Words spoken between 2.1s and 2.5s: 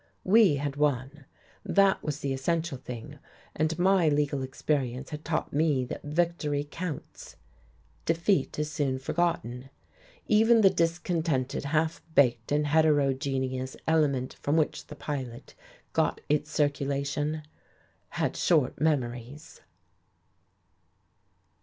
the